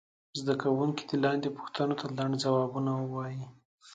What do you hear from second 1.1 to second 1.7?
لاندې